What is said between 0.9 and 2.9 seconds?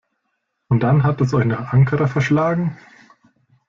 hat es euch nach Ankara verschlagen?